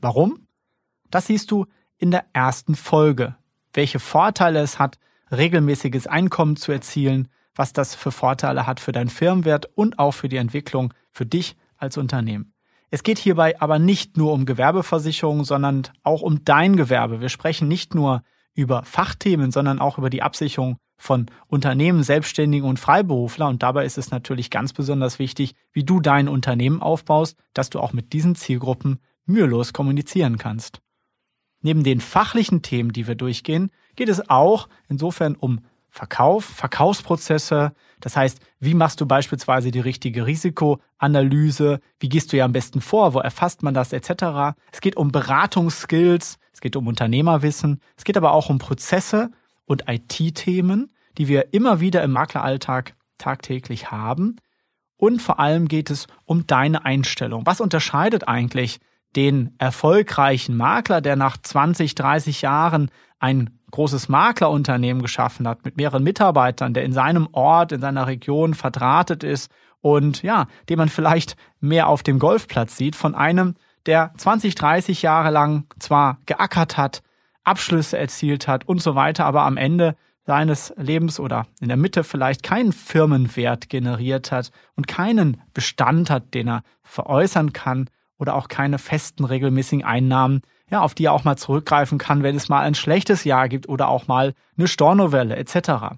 Warum? 0.00 0.46
Das 1.10 1.26
siehst 1.26 1.50
du 1.50 1.66
in 1.98 2.10
der 2.10 2.26
ersten 2.32 2.74
Folge. 2.74 3.36
Welche 3.72 3.98
Vorteile 3.98 4.60
es 4.60 4.78
hat, 4.78 4.98
regelmäßiges 5.30 6.06
Einkommen 6.06 6.56
zu 6.56 6.72
erzielen, 6.72 7.28
was 7.58 7.72
das 7.72 7.96
für 7.96 8.12
Vorteile 8.12 8.66
hat 8.66 8.78
für 8.78 8.92
deinen 8.92 9.10
Firmenwert 9.10 9.68
und 9.74 9.98
auch 9.98 10.12
für 10.12 10.28
die 10.28 10.36
Entwicklung 10.36 10.94
für 11.10 11.26
dich 11.26 11.56
als 11.76 11.96
Unternehmen. 11.98 12.54
Es 12.90 13.02
geht 13.02 13.18
hierbei 13.18 13.60
aber 13.60 13.78
nicht 13.78 14.16
nur 14.16 14.32
um 14.32 14.46
Gewerbeversicherung, 14.46 15.44
sondern 15.44 15.82
auch 16.04 16.22
um 16.22 16.44
dein 16.44 16.76
Gewerbe. 16.76 17.20
Wir 17.20 17.28
sprechen 17.28 17.68
nicht 17.68 17.94
nur 17.94 18.22
über 18.54 18.84
Fachthemen, 18.84 19.50
sondern 19.50 19.80
auch 19.80 19.98
über 19.98 20.08
die 20.08 20.22
Absicherung 20.22 20.78
von 20.96 21.26
Unternehmen, 21.48 22.02
Selbstständigen 22.02 22.68
und 22.68 22.78
Freiberufler. 22.78 23.48
Und 23.48 23.62
dabei 23.62 23.84
ist 23.84 23.98
es 23.98 24.10
natürlich 24.10 24.50
ganz 24.50 24.72
besonders 24.72 25.18
wichtig, 25.18 25.54
wie 25.72 25.84
du 25.84 26.00
dein 26.00 26.28
Unternehmen 26.28 26.80
aufbaust, 26.80 27.36
dass 27.54 27.70
du 27.70 27.80
auch 27.80 27.92
mit 27.92 28.12
diesen 28.12 28.36
Zielgruppen 28.36 29.00
mühelos 29.26 29.72
kommunizieren 29.72 30.38
kannst. 30.38 30.80
Neben 31.60 31.82
den 31.82 32.00
fachlichen 32.00 32.62
Themen, 32.62 32.92
die 32.92 33.06
wir 33.06 33.16
durchgehen, 33.16 33.70
geht 33.96 34.08
es 34.08 34.30
auch 34.30 34.68
insofern 34.88 35.34
um 35.34 35.60
Verkauf, 35.90 36.44
Verkaufsprozesse. 36.44 37.72
Das 38.00 38.16
heißt, 38.16 38.40
wie 38.60 38.74
machst 38.74 39.00
du 39.00 39.06
beispielsweise 39.06 39.70
die 39.70 39.80
richtige 39.80 40.26
Risikoanalyse? 40.26 41.80
Wie 41.98 42.08
gehst 42.08 42.32
du 42.32 42.36
ja 42.36 42.44
am 42.44 42.52
besten 42.52 42.80
vor? 42.80 43.14
Wo 43.14 43.20
erfasst 43.20 43.62
man 43.62 43.74
das 43.74 43.92
etc.? 43.92 44.56
Es 44.70 44.80
geht 44.80 44.96
um 44.96 45.10
Beratungsskills, 45.10 46.38
es 46.52 46.60
geht 46.60 46.76
um 46.76 46.86
Unternehmerwissen, 46.86 47.80
es 47.96 48.04
geht 48.04 48.16
aber 48.16 48.32
auch 48.32 48.50
um 48.50 48.58
Prozesse 48.58 49.30
und 49.64 49.84
IT-Themen, 49.88 50.92
die 51.16 51.28
wir 51.28 51.52
immer 51.52 51.80
wieder 51.80 52.02
im 52.02 52.12
Makleralltag 52.12 52.94
tagtäglich 53.18 53.90
haben. 53.90 54.36
Und 54.96 55.22
vor 55.22 55.38
allem 55.38 55.68
geht 55.68 55.90
es 55.90 56.06
um 56.24 56.46
deine 56.46 56.84
Einstellung. 56.84 57.46
Was 57.46 57.60
unterscheidet 57.60 58.26
eigentlich 58.26 58.80
den 59.16 59.54
erfolgreichen 59.58 60.56
Makler, 60.56 61.00
der 61.00 61.16
nach 61.16 61.36
20, 61.36 61.94
30 61.94 62.42
Jahren 62.42 62.90
ein 63.18 63.50
großes 63.70 64.08
Maklerunternehmen 64.08 65.02
geschaffen 65.02 65.46
hat 65.46 65.64
mit 65.64 65.76
mehreren 65.76 66.02
Mitarbeitern, 66.02 66.74
der 66.74 66.84
in 66.84 66.92
seinem 66.92 67.28
Ort, 67.32 67.72
in 67.72 67.80
seiner 67.80 68.06
Region 68.06 68.54
verdrahtet 68.54 69.24
ist 69.24 69.50
und 69.80 70.22
ja, 70.22 70.46
den 70.68 70.78
man 70.78 70.88
vielleicht 70.88 71.36
mehr 71.60 71.88
auf 71.88 72.02
dem 72.02 72.18
Golfplatz 72.18 72.76
sieht, 72.76 72.96
von 72.96 73.14
einem, 73.14 73.54
der 73.86 74.12
20, 74.16 74.54
30 74.54 75.02
Jahre 75.02 75.30
lang 75.30 75.64
zwar 75.78 76.18
geackert 76.26 76.76
hat, 76.76 77.02
Abschlüsse 77.44 77.98
erzielt 77.98 78.48
hat 78.48 78.68
und 78.68 78.82
so 78.82 78.94
weiter, 78.94 79.24
aber 79.24 79.42
am 79.42 79.56
Ende 79.56 79.96
seines 80.26 80.74
Lebens 80.76 81.18
oder 81.18 81.46
in 81.60 81.68
der 81.68 81.78
Mitte 81.78 82.04
vielleicht 82.04 82.42
keinen 82.42 82.72
Firmenwert 82.72 83.70
generiert 83.70 84.30
hat 84.30 84.50
und 84.76 84.86
keinen 84.86 85.40
Bestand 85.54 86.10
hat, 86.10 86.34
den 86.34 86.48
er 86.48 86.62
veräußern 86.82 87.54
kann 87.54 87.88
oder 88.18 88.34
auch 88.34 88.48
keine 88.48 88.78
festen 88.78 89.24
regelmäßigen 89.24 89.84
Einnahmen, 89.84 90.42
ja, 90.70 90.80
auf 90.80 90.94
die 90.94 91.06
er 91.06 91.12
auch 91.12 91.24
mal 91.24 91.36
zurückgreifen 91.36 91.98
kann, 91.98 92.22
wenn 92.22 92.36
es 92.36 92.48
mal 92.48 92.60
ein 92.60 92.74
schlechtes 92.74 93.24
Jahr 93.24 93.48
gibt 93.48 93.68
oder 93.68 93.88
auch 93.88 94.06
mal 94.06 94.34
eine 94.56 94.68
Stornovelle 94.68 95.36
etc. 95.36 95.96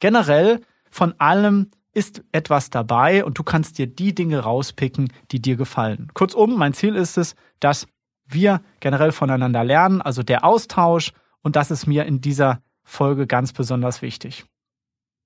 Generell 0.00 0.60
von 0.90 1.14
allem 1.18 1.70
ist 1.92 2.22
etwas 2.32 2.70
dabei 2.70 3.24
und 3.24 3.38
du 3.38 3.42
kannst 3.42 3.78
dir 3.78 3.86
die 3.86 4.14
Dinge 4.14 4.40
rauspicken, 4.40 5.12
die 5.30 5.40
dir 5.40 5.56
gefallen. 5.56 6.08
Kurzum, 6.14 6.56
mein 6.56 6.72
Ziel 6.72 6.94
ist 6.96 7.18
es, 7.18 7.34
dass 7.58 7.86
wir 8.26 8.60
generell 8.78 9.12
voneinander 9.12 9.64
lernen, 9.64 10.00
also 10.00 10.22
der 10.22 10.44
Austausch 10.44 11.12
und 11.42 11.56
das 11.56 11.70
ist 11.70 11.86
mir 11.86 12.04
in 12.04 12.20
dieser 12.20 12.62
Folge 12.84 13.26
ganz 13.26 13.52
besonders 13.52 14.02
wichtig. 14.02 14.44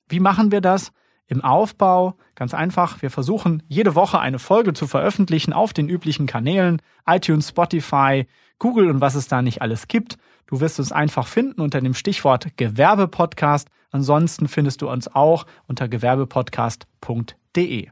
Wie 0.08 0.20
machen 0.20 0.52
wir 0.52 0.60
das? 0.60 0.92
Im 1.26 1.42
Aufbau, 1.42 2.16
ganz 2.34 2.52
einfach, 2.52 3.00
wir 3.00 3.10
versuchen 3.10 3.62
jede 3.68 3.94
Woche 3.94 4.20
eine 4.20 4.38
Folge 4.38 4.74
zu 4.74 4.86
veröffentlichen 4.86 5.54
auf 5.54 5.72
den 5.72 5.88
üblichen 5.88 6.26
Kanälen, 6.26 6.82
iTunes, 7.06 7.48
Spotify, 7.48 8.26
Google 8.58 8.90
und 8.90 9.00
was 9.00 9.14
es 9.14 9.26
da 9.26 9.40
nicht 9.40 9.62
alles 9.62 9.88
gibt. 9.88 10.18
Du 10.46 10.60
wirst 10.60 10.78
uns 10.78 10.92
einfach 10.92 11.26
finden 11.26 11.62
unter 11.62 11.80
dem 11.80 11.94
Stichwort 11.94 12.56
Gewerbepodcast. 12.56 13.68
Ansonsten 13.90 14.48
findest 14.48 14.82
du 14.82 14.90
uns 14.90 15.08
auch 15.14 15.46
unter 15.66 15.88
gewerbepodcast.de. 15.88 17.88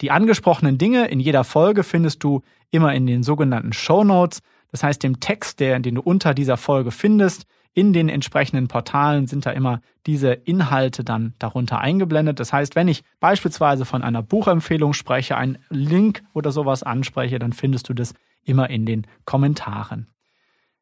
Die 0.00 0.10
angesprochenen 0.10 0.78
Dinge 0.78 1.06
in 1.06 1.20
jeder 1.20 1.44
Folge 1.44 1.84
findest 1.84 2.24
du 2.24 2.42
immer 2.70 2.94
in 2.94 3.06
den 3.06 3.22
sogenannten 3.22 3.72
Show 3.72 4.04
Notes. 4.04 4.40
Das 4.72 4.82
heißt, 4.82 5.02
dem 5.02 5.20
Text, 5.20 5.60
den 5.60 5.82
du 5.82 6.02
unter 6.02 6.34
dieser 6.34 6.56
Folge 6.56 6.90
findest, 6.90 7.46
in 7.76 7.92
den 7.92 8.08
entsprechenden 8.08 8.66
Portalen 8.68 9.26
sind 9.26 9.44
da 9.44 9.50
immer 9.50 9.82
diese 10.06 10.32
Inhalte 10.32 11.04
dann 11.04 11.34
darunter 11.38 11.78
eingeblendet. 11.78 12.40
Das 12.40 12.50
heißt, 12.50 12.74
wenn 12.74 12.88
ich 12.88 13.04
beispielsweise 13.20 13.84
von 13.84 14.02
einer 14.02 14.22
Buchempfehlung 14.22 14.94
spreche, 14.94 15.36
einen 15.36 15.58
Link 15.68 16.22
oder 16.32 16.52
sowas 16.52 16.82
anspreche, 16.82 17.38
dann 17.38 17.52
findest 17.52 17.90
du 17.90 17.92
das 17.92 18.14
immer 18.44 18.70
in 18.70 18.86
den 18.86 19.06
Kommentaren. 19.26 20.06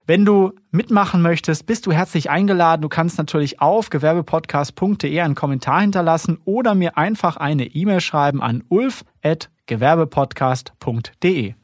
Wenn 0.06 0.24
du 0.24 0.52
mitmachen 0.70 1.20
möchtest, 1.20 1.66
bist 1.66 1.84
du 1.86 1.92
herzlich 1.92 2.30
eingeladen. 2.30 2.82
Du 2.82 2.88
kannst 2.88 3.18
natürlich 3.18 3.60
auf 3.60 3.90
gewerbepodcast.de 3.90 5.20
einen 5.20 5.34
Kommentar 5.34 5.80
hinterlassen 5.80 6.38
oder 6.44 6.76
mir 6.76 6.96
einfach 6.96 7.36
eine 7.36 7.66
E-Mail 7.66 8.02
schreiben 8.02 8.40
an 8.40 8.62
ulf.gewerbepodcast.de. 8.68 11.54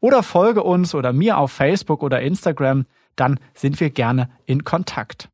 Oder 0.00 0.22
folge 0.24 0.64
uns 0.64 0.96
oder 0.96 1.12
mir 1.12 1.38
auf 1.38 1.52
Facebook 1.52 2.02
oder 2.02 2.20
Instagram 2.22 2.86
dann 3.20 3.38
sind 3.54 3.78
wir 3.80 3.90
gerne 3.90 4.30
in 4.46 4.64
Kontakt. 4.64 5.28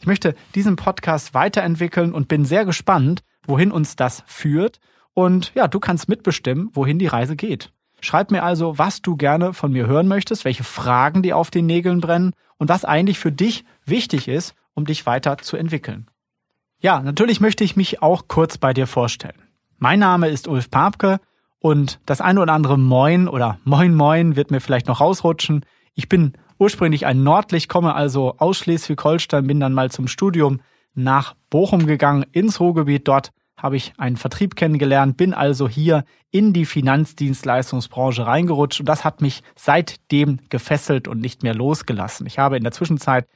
Ich 0.00 0.06
möchte 0.06 0.34
diesen 0.54 0.76
Podcast 0.76 1.34
weiterentwickeln 1.34 2.12
und 2.12 2.28
bin 2.28 2.44
sehr 2.44 2.64
gespannt, 2.64 3.22
wohin 3.46 3.72
uns 3.72 3.96
das 3.96 4.22
führt. 4.26 4.80
Und 5.14 5.52
ja, 5.54 5.68
du 5.68 5.80
kannst 5.80 6.08
mitbestimmen, 6.08 6.70
wohin 6.72 6.98
die 6.98 7.06
Reise 7.06 7.36
geht. 7.36 7.72
Schreib 8.00 8.30
mir 8.30 8.44
also, 8.44 8.78
was 8.78 9.02
du 9.02 9.16
gerne 9.16 9.52
von 9.54 9.72
mir 9.72 9.86
hören 9.86 10.06
möchtest, 10.06 10.44
welche 10.44 10.62
Fragen 10.62 11.22
dir 11.22 11.36
auf 11.36 11.50
den 11.50 11.66
Nägeln 11.66 12.00
brennen 12.00 12.32
und 12.58 12.68
was 12.68 12.84
eigentlich 12.84 13.18
für 13.18 13.32
dich 13.32 13.64
wichtig 13.84 14.28
ist, 14.28 14.54
um 14.74 14.84
dich 14.84 15.06
weiter 15.06 15.38
zu 15.38 15.56
entwickeln. 15.56 16.06
Ja, 16.80 17.00
natürlich 17.00 17.40
möchte 17.40 17.64
ich 17.64 17.74
mich 17.74 18.02
auch 18.02 18.28
kurz 18.28 18.58
bei 18.58 18.72
dir 18.72 18.86
vorstellen. 18.86 19.42
Mein 19.78 19.98
Name 19.98 20.28
ist 20.28 20.46
Ulf 20.46 20.70
Papke 20.70 21.18
und 21.58 21.98
das 22.06 22.20
eine 22.20 22.40
oder 22.40 22.52
andere 22.52 22.78
Moin 22.78 23.26
oder 23.26 23.58
Moin 23.64 23.94
Moin 23.94 24.36
wird 24.36 24.52
mir 24.52 24.60
vielleicht 24.60 24.86
noch 24.86 25.00
rausrutschen. 25.00 25.64
Ich 25.94 26.08
bin 26.08 26.34
ursprünglich 26.58 27.06
ein 27.06 27.22
Nordlicht, 27.22 27.68
komme 27.68 27.94
also 27.94 28.34
aus 28.38 28.58
Schleswig-Holstein, 28.58 29.46
bin 29.46 29.60
dann 29.60 29.72
mal 29.72 29.90
zum 29.90 30.08
Studium 30.08 30.60
nach 30.94 31.34
Bochum 31.50 31.86
gegangen, 31.86 32.24
ins 32.32 32.60
Ruhrgebiet. 32.60 33.06
Dort 33.06 33.30
habe 33.56 33.76
ich 33.76 33.92
einen 33.98 34.16
Vertrieb 34.16 34.56
kennengelernt, 34.56 35.16
bin 35.16 35.34
also 35.34 35.68
hier 35.68 36.04
in 36.30 36.52
die 36.52 36.64
Finanzdienstleistungsbranche 36.64 38.26
reingerutscht 38.26 38.80
und 38.80 38.88
das 38.88 39.04
hat 39.04 39.20
mich 39.20 39.42
seitdem 39.56 40.38
gefesselt 40.48 41.08
und 41.08 41.20
nicht 41.20 41.42
mehr 41.42 41.54
losgelassen. 41.54 42.26
Ich 42.26 42.38
habe 42.38 42.56
in 42.56 42.62
der 42.62 42.72
Zwischenzeit 42.72 43.26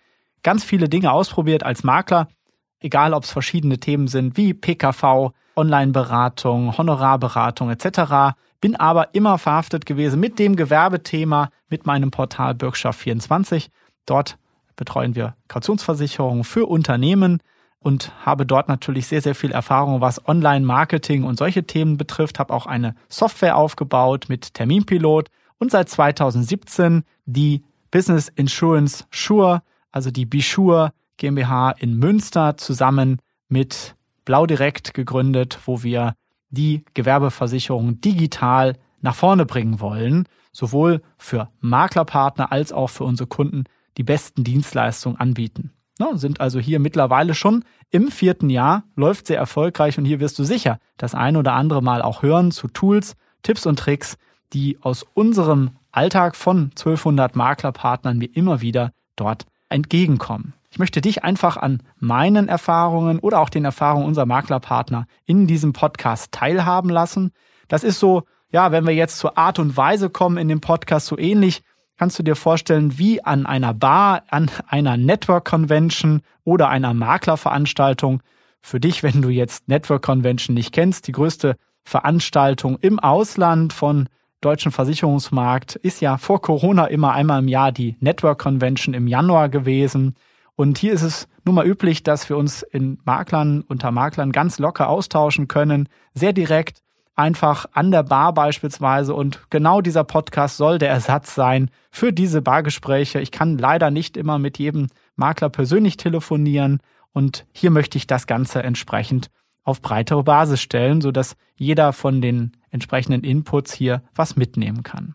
ganz 0.43 0.65
viele 0.65 0.89
Dinge 0.89 1.13
ausprobiert 1.13 1.65
als 1.65 1.83
Makler, 1.83 2.29
egal 2.81 3.15
ob 3.15 3.25
es 3.25 3.31
verschiedene 3.31 3.79
Themen 3.79 4.09
sind 4.09 4.37
wie 4.37 4.55
PKV, 4.55 5.33
Online-Beratung, 5.57 6.77
Honorarberatung 6.79 7.71
etc 7.71 8.35
bin 8.63 8.77
aber 8.77 9.13
immer 9.13 9.37
verhaftet 9.37 9.85
gewesen 9.85 10.21
mit 10.21 10.39
dem 10.39 10.57
Gewerbethema, 10.57 11.51
mit 11.69 11.85
meinem 11.85 12.11
Portal 12.11 12.53
Bürgschaft24. 12.53 13.69
Dort 14.07 14.39
betreuen 14.77 15.15
wir 15.15 15.35
Kautionsversicherungen 15.49 16.45
für 16.45 16.67
Unternehmen 16.67 17.43
und 17.81 18.13
habe 18.25 18.47
dort 18.47 18.69
natürlich 18.69 19.09
sehr, 19.09 19.21
sehr 19.21 19.35
viel 19.35 19.51
Erfahrung, 19.51 20.01
was 20.01 20.27
Online-Marketing 20.29 21.25
und 21.25 21.37
solche 21.37 21.65
Themen 21.65 21.97
betrifft. 21.97 22.39
Habe 22.39 22.55
auch 22.55 22.67
eine 22.67 22.95
Software 23.09 23.57
aufgebaut 23.57 24.27
mit 24.29 24.55
Terminpilot 24.55 25.29
und 25.59 25.73
seit 25.73 25.89
2017 25.89 27.03
die 27.27 27.65
Business 27.91 28.29
Insurance 28.29 29.05
Sure, 29.11 29.63
also 29.91 30.13
die 30.13 30.25
Bishure 30.25 30.93
GmbH 31.17 31.73
in 31.73 31.97
Münster 31.99 32.57
zusammen 32.57 33.19
mit 33.49 33.97
Blau 34.25 34.47
Direkt 34.47 34.95
gegründet, 34.95 35.59
wo 35.67 35.83
wir 35.83 36.15
die 36.53 36.85
Gewerbeversicherung 36.95 38.01
digital 38.01 38.77
nach 39.01 39.17
vorne 39.17 39.45
bringen 39.45 39.81
wollen, 39.81 40.29
sowohl 40.53 41.03
für 41.19 41.51
Maklerpartner 41.61 42.53
als 42.53 42.73
auch 42.73 42.91
für 42.91 43.05
unsere 43.05 43.27
Kunden 43.27 43.65
die 43.97 44.05
besten 44.05 44.45
Dienstleistungen 44.45 45.19
anbieten. 45.19 45.73
Ja, 45.99 46.17
sind 46.17 46.41
also 46.41 46.59
hier 46.59 46.79
mittlerweile 46.79 47.35
schon 47.35 47.65
im 47.91 48.11
vierten 48.11 48.49
Jahr, 48.49 48.85
läuft 48.97 49.27
sehr 49.27 49.39
erfolgreich 49.39 49.99
und 49.99 50.05
hier 50.05 50.21
wirst 50.21 50.39
du 50.39 50.45
sicher 50.45 50.79
das 50.97 51.15
ein 51.15 51.37
oder 51.37 51.53
andere 51.55 51.83
Mal 51.83 52.01
auch 52.01 52.23
hören 52.23 52.51
zu 52.51 52.69
Tools, 52.69 53.17
Tipps 53.43 53.67
und 53.67 53.79
Tricks, 53.79 54.17
die 54.53 54.79
aus 54.81 55.05
unserem 55.15 55.73
Alltag 55.91 56.37
von 56.37 56.71
1200 56.71 57.37
Maklerpartnern 57.37 58.19
mir 58.19 58.35
immer 58.35 58.61
wieder 58.61 58.93
dort 59.17 59.47
entgegenkommen. 59.69 60.55
Ich 60.73 60.79
möchte 60.79 61.03
dich 61.03 61.23
einfach 61.23 61.59
an 61.59 61.83
meinen 61.99 62.49
Erfahrungen 62.49 63.19
oder 63.19 63.41
auch 63.41 63.51
den 63.51 63.67
Erfahrungen 63.67 64.07
unserer 64.07 64.25
Maklerpartner 64.25 65.07
in 65.27 65.47
diesem 65.47 65.75
Podcast 65.75 66.33
teilhaben 66.33 66.89
lassen. 66.89 67.33
Das 67.69 67.85
ist 67.85 68.01
so, 68.01 68.23
ja, 68.49 68.73
wenn 68.73 68.87
wir 68.87 68.95
jetzt 68.95 69.19
zur 69.19 69.37
Art 69.37 69.59
und 69.59 69.77
Weise 69.77 70.09
kommen 70.09 70.39
in 70.39 70.49
dem 70.49 70.63
Podcast, 70.63 71.09
so 71.09 71.19
ähnlich 71.19 71.63
kannst 71.99 72.19
du 72.19 72.23
dir 72.23 72.37
vorstellen 72.37 72.97
wie 72.97 73.23
an 73.23 73.45
einer 73.45 73.75
Bar, 73.75 74.23
an 74.31 74.51
einer 74.67 74.97
Network 74.97 75.45
Convention 75.45 76.23
oder 76.43 76.71
einer 76.71 76.95
Maklerveranstaltung. 76.95 78.23
Für 78.63 78.81
dich, 78.81 79.03
wenn 79.03 79.21
du 79.21 79.29
jetzt 79.29 79.69
Network 79.69 80.03
Convention 80.03 80.55
nicht 80.55 80.73
kennst, 80.73 81.07
die 81.07 81.13
größte 81.13 81.57
Veranstaltung 81.85 82.79
im 82.81 82.99
Ausland 82.99 83.75
von 83.75 84.09
deutschen 84.41 84.73
Versicherungsmarkt 84.73 85.77
ist 85.77 86.01
ja 86.01 86.17
vor 86.17 86.41
Corona 86.41 86.87
immer 86.87 87.13
einmal 87.13 87.41
im 87.41 87.49
Jahr 87.49 87.73
die 87.73 87.99
Network 88.01 88.39
Convention 88.39 88.95
im 88.95 89.07
Januar 89.07 89.51
gewesen. 89.51 90.17
Und 90.57 90.79
hier 90.79 90.93
ist 90.93 91.03
es 91.03 91.29
nun 91.45 91.55
mal 91.55 91.67
üblich, 91.67 92.03
dass 92.03 92.29
wir 92.29 92.37
uns 92.37 92.63
in 92.63 92.99
Maklern, 93.05 93.63
unter 93.63 93.91
Maklern 93.91 94.33
ganz 94.33 94.59
locker 94.59 94.89
austauschen 94.89 95.49
können, 95.49 95.89
sehr 96.15 96.33
direkt, 96.33 96.83
einfach 97.15 97.67
an 97.73 97.91
der 97.91 98.03
Bar 98.03 98.33
beispielsweise. 98.33 99.15
Und 99.15 99.51
genau 99.51 99.81
dieser 99.81 100.05
Podcast 100.05 100.57
soll 100.57 100.79
der 100.79 100.91
Ersatz 100.91 101.35
sein 101.35 101.71
für 101.91 102.13
diese 102.13 102.43
Bargespräche. 102.43 103.21
Ich 103.21 103.31
kann 103.31 103.59
leider 103.59 103.91
nicht 103.91 104.17
immer 104.17 104.39
mit 104.39 104.59
jedem 104.59 104.89
Makler 105.17 105.51
persönlich 105.51 105.97
telefonieren. 105.97 106.81
Und 107.13 107.47
hier 107.53 107.71
möchte 107.71 107.99
ich 107.99 108.07
das 108.07 108.27
Ganze 108.27 108.63
entsprechend 108.63 109.31
auf 109.65 109.83
breitere 109.83 110.23
Basis 110.23 110.61
stellen, 110.61 111.01
sodass 111.01 111.37
jeder 111.57 111.93
von 111.93 112.21
den 112.21 112.53
entsprechenden 112.71 113.23
Inputs 113.23 113.73
hier 113.73 114.03
was 114.15 114.37
mitnehmen 114.37 114.83
kann. 114.83 115.15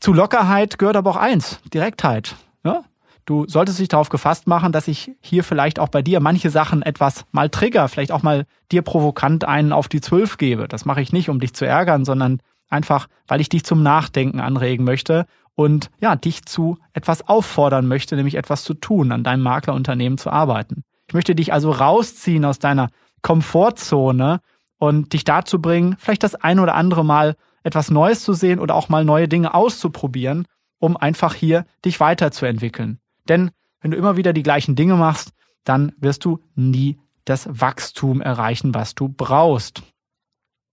Zu 0.00 0.12
Lockerheit 0.12 0.78
gehört 0.78 0.96
aber 0.96 1.10
auch 1.10 1.16
eins, 1.16 1.60
Direktheit. 1.72 2.36
Ja? 2.64 2.84
Du 3.26 3.46
solltest 3.48 3.78
dich 3.78 3.88
darauf 3.88 4.10
gefasst 4.10 4.46
machen, 4.46 4.72
dass 4.72 4.86
ich 4.86 5.12
hier 5.20 5.44
vielleicht 5.44 5.78
auch 5.78 5.88
bei 5.88 6.02
dir 6.02 6.20
manche 6.20 6.50
Sachen 6.50 6.82
etwas 6.82 7.24
mal 7.32 7.48
trigger, 7.48 7.88
vielleicht 7.88 8.12
auch 8.12 8.22
mal 8.22 8.44
dir 8.70 8.82
provokant 8.82 9.44
einen 9.44 9.72
auf 9.72 9.88
die 9.88 10.02
Zwölf 10.02 10.36
gebe. 10.36 10.68
Das 10.68 10.84
mache 10.84 11.00
ich 11.00 11.12
nicht, 11.12 11.30
um 11.30 11.40
dich 11.40 11.54
zu 11.54 11.64
ärgern, 11.64 12.04
sondern 12.04 12.40
einfach, 12.68 13.06
weil 13.26 13.40
ich 13.40 13.48
dich 13.48 13.64
zum 13.64 13.82
Nachdenken 13.82 14.40
anregen 14.40 14.84
möchte 14.84 15.26
und 15.54 15.90
ja, 16.00 16.16
dich 16.16 16.44
zu 16.44 16.78
etwas 16.92 17.26
auffordern 17.26 17.86
möchte, 17.86 18.16
nämlich 18.16 18.34
etwas 18.34 18.64
zu 18.64 18.74
tun, 18.74 19.10
an 19.12 19.24
deinem 19.24 19.42
Maklerunternehmen 19.42 20.18
zu 20.18 20.30
arbeiten. 20.30 20.82
Ich 21.08 21.14
möchte 21.14 21.34
dich 21.34 21.52
also 21.52 21.70
rausziehen 21.70 22.44
aus 22.44 22.58
deiner 22.58 22.90
Komfortzone 23.22 24.40
und 24.78 25.12
dich 25.14 25.24
dazu 25.24 25.62
bringen, 25.62 25.96
vielleicht 25.98 26.24
das 26.24 26.34
ein 26.34 26.58
oder 26.58 26.74
andere 26.74 27.04
Mal 27.04 27.36
etwas 27.62 27.90
Neues 27.90 28.22
zu 28.22 28.34
sehen 28.34 28.60
oder 28.60 28.74
auch 28.74 28.90
mal 28.90 29.04
neue 29.04 29.28
Dinge 29.28 29.54
auszuprobieren, 29.54 30.46
um 30.78 30.96
einfach 30.96 31.34
hier 31.34 31.64
dich 31.84 32.00
weiterzuentwickeln. 32.00 32.98
Denn 33.28 33.50
wenn 33.80 33.90
du 33.90 33.96
immer 33.96 34.16
wieder 34.16 34.32
die 34.32 34.42
gleichen 34.42 34.76
Dinge 34.76 34.96
machst, 34.96 35.32
dann 35.64 35.92
wirst 35.98 36.24
du 36.24 36.40
nie 36.54 36.98
das 37.24 37.48
Wachstum 37.48 38.20
erreichen, 38.20 38.74
was 38.74 38.94
du 38.94 39.08
brauchst. 39.08 39.82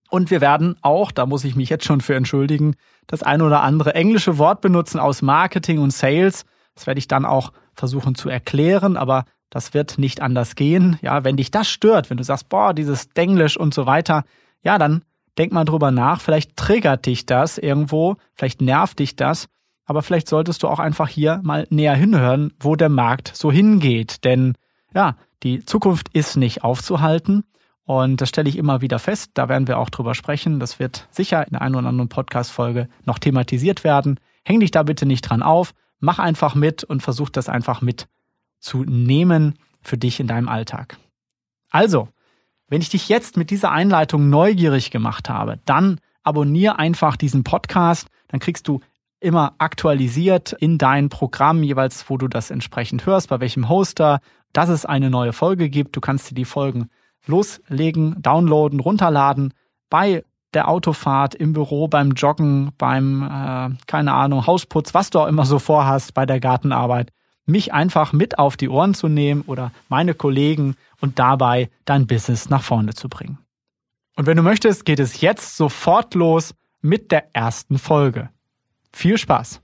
Und 0.09 0.29
wir 0.29 0.41
werden 0.41 0.75
auch, 0.81 1.11
da 1.11 1.25
muss 1.25 1.45
ich 1.45 1.55
mich 1.55 1.69
jetzt 1.69 1.85
schon 1.85 2.01
für 2.01 2.15
entschuldigen, 2.15 2.75
das 3.07 3.23
ein 3.23 3.41
oder 3.41 3.63
andere 3.63 3.95
englische 3.95 4.37
Wort 4.37 4.59
benutzen 4.59 4.99
aus 4.99 5.21
Marketing 5.21 5.79
und 5.79 5.93
Sales. 5.93 6.45
Das 6.75 6.85
werde 6.85 6.99
ich 6.99 7.07
dann 7.07 7.25
auch 7.25 7.53
versuchen 7.73 8.15
zu 8.15 8.27
erklären, 8.27 8.97
aber 8.97 9.23
das 9.49 9.73
wird 9.73 9.97
nicht 9.97 10.21
anders 10.21 10.55
gehen. 10.55 10.99
Ja, 11.01 11.23
wenn 11.23 11.37
dich 11.37 11.51
das 11.51 11.69
stört, 11.69 12.09
wenn 12.09 12.17
du 12.17 12.23
sagst, 12.23 12.49
boah, 12.49 12.73
dieses 12.73 13.09
Denglisch 13.09 13.57
und 13.57 13.73
so 13.73 13.85
weiter, 13.85 14.25
ja, 14.63 14.77
dann 14.77 15.03
denk 15.37 15.53
mal 15.53 15.65
drüber 15.65 15.91
nach. 15.91 16.19
Vielleicht 16.19 16.57
triggert 16.57 17.05
dich 17.05 17.25
das 17.25 17.57
irgendwo, 17.57 18.17
vielleicht 18.33 18.61
nervt 18.61 18.99
dich 18.99 19.15
das, 19.15 19.47
aber 19.85 20.01
vielleicht 20.01 20.27
solltest 20.27 20.63
du 20.63 20.67
auch 20.67 20.79
einfach 20.79 21.07
hier 21.07 21.41
mal 21.43 21.67
näher 21.69 21.95
hinhören, 21.95 22.53
wo 22.59 22.75
der 22.75 22.89
Markt 22.89 23.31
so 23.35 23.51
hingeht. 23.51 24.23
Denn 24.23 24.55
ja, 24.93 25.15
die 25.43 25.65
Zukunft 25.65 26.09
ist 26.13 26.37
nicht 26.37 26.63
aufzuhalten. 26.63 27.43
Und 27.83 28.21
das 28.21 28.29
stelle 28.29 28.47
ich 28.47 28.57
immer 28.57 28.81
wieder 28.81 28.99
fest. 28.99 29.31
Da 29.33 29.49
werden 29.49 29.67
wir 29.67 29.77
auch 29.77 29.89
drüber 29.89 30.15
sprechen. 30.15 30.59
Das 30.59 30.79
wird 30.79 31.07
sicher 31.11 31.45
in 31.45 31.51
der 31.51 31.61
einen 31.61 31.75
oder 31.75 31.89
anderen 31.89 32.09
Podcast-Folge 32.09 32.87
noch 33.05 33.19
thematisiert 33.19 33.83
werden. 33.83 34.19
Häng 34.45 34.59
dich 34.59 34.71
da 34.71 34.83
bitte 34.83 35.05
nicht 35.05 35.23
dran 35.23 35.43
auf. 35.43 35.73
Mach 35.99 36.19
einfach 36.19 36.55
mit 36.55 36.83
und 36.83 37.01
versuch 37.01 37.29
das 37.29 37.49
einfach 37.49 37.81
mitzunehmen 37.81 39.59
für 39.81 39.97
dich 39.97 40.19
in 40.19 40.27
deinem 40.27 40.47
Alltag. 40.47 40.97
Also, 41.69 42.07
wenn 42.67 42.81
ich 42.81 42.89
dich 42.89 43.09
jetzt 43.09 43.35
mit 43.35 43.49
dieser 43.49 43.71
Einleitung 43.71 44.29
neugierig 44.29 44.91
gemacht 44.91 45.29
habe, 45.29 45.59
dann 45.65 45.99
abonniere 46.23 46.79
einfach 46.79 47.17
diesen 47.17 47.43
Podcast. 47.43 48.07
Dann 48.29 48.39
kriegst 48.39 48.67
du 48.67 48.79
immer 49.21 49.53
aktualisiert 49.59 50.51
in 50.53 50.77
dein 50.77 51.09
Programm 51.09 51.63
jeweils, 51.63 52.09
wo 52.09 52.17
du 52.17 52.27
das 52.27 52.51
entsprechend 52.51 53.05
hörst, 53.05 53.29
bei 53.29 53.39
welchem 53.39 53.69
Hoster, 53.69 54.19
dass 54.51 54.67
es 54.67 54.85
eine 54.85 55.09
neue 55.09 55.31
Folge 55.31 55.69
gibt. 55.69 55.95
Du 55.95 56.01
kannst 56.01 56.29
dir 56.29 56.35
die 56.35 56.45
Folgen 56.45 56.89
loslegen, 57.25 58.21
downloaden, 58.21 58.79
runterladen 58.79 59.53
bei 59.89 60.23
der 60.53 60.67
Autofahrt, 60.67 61.33
im 61.33 61.53
Büro, 61.53 61.87
beim 61.87 62.11
Joggen, 62.11 62.71
beim, 62.77 63.23
äh, 63.23 63.69
keine 63.87 64.13
Ahnung, 64.13 64.47
Hausputz, 64.47 64.93
was 64.93 65.09
du 65.09 65.19
auch 65.19 65.27
immer 65.27 65.45
so 65.45 65.59
vorhast 65.59 66.13
bei 66.13 66.25
der 66.25 66.39
Gartenarbeit, 66.41 67.11
mich 67.45 67.73
einfach 67.73 68.11
mit 68.11 68.37
auf 68.37 68.57
die 68.57 68.69
Ohren 68.69 68.93
zu 68.93 69.07
nehmen 69.07 69.43
oder 69.47 69.71
meine 69.87 70.13
Kollegen 70.13 70.75
und 70.99 71.19
dabei 71.19 71.69
dein 71.85 72.07
Business 72.07 72.49
nach 72.49 72.63
vorne 72.63 72.93
zu 72.93 73.07
bringen. 73.07 73.37
Und 74.17 74.25
wenn 74.25 74.37
du 74.37 74.43
möchtest, 74.43 74.85
geht 74.85 74.99
es 74.99 75.21
jetzt 75.21 75.55
sofort 75.55 76.15
los 76.15 76.53
mit 76.81 77.11
der 77.11 77.33
ersten 77.33 77.77
Folge. 77.77 78.29
Viel 78.93 79.17
Spaß! 79.17 79.61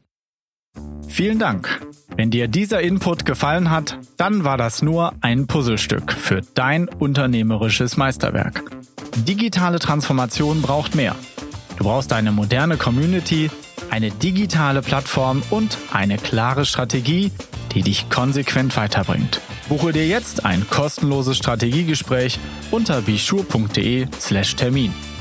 Vielen 1.07 1.39
Dank. 1.39 1.81
Wenn 2.15 2.31
dir 2.31 2.47
dieser 2.47 2.81
Input 2.81 3.25
gefallen 3.25 3.69
hat, 3.69 3.97
dann 4.17 4.43
war 4.43 4.57
das 4.57 4.81
nur 4.81 5.13
ein 5.21 5.47
Puzzlestück 5.47 6.11
für 6.11 6.41
dein 6.53 6.87
unternehmerisches 6.87 7.97
Meisterwerk. 7.97 8.63
Digitale 9.15 9.79
Transformation 9.79 10.61
braucht 10.61 10.95
mehr. 10.95 11.15
Du 11.77 11.83
brauchst 11.83 12.11
eine 12.13 12.31
moderne 12.31 12.77
Community, 12.77 13.49
eine 13.89 14.11
digitale 14.11 14.81
Plattform 14.81 15.41
und 15.49 15.77
eine 15.91 16.17
klare 16.17 16.65
Strategie, 16.65 17.31
die 17.73 17.81
dich 17.81 18.09
konsequent 18.09 18.75
weiterbringt. 18.75 19.41
Buche 19.69 19.91
dir 19.91 20.07
jetzt 20.07 20.45
ein 20.45 20.67
kostenloses 20.69 21.37
Strategiegespräch 21.37 22.39
unter 22.71 23.01
bischur.de/slash 23.01 24.55
Termin. 24.55 24.93